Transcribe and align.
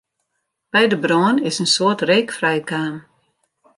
By 0.73 0.83
de 0.91 0.97
brân 1.03 1.35
is 1.49 1.57
in 1.63 1.69
soad 1.75 1.99
reek 2.09 2.29
frijkaam. 2.37 2.95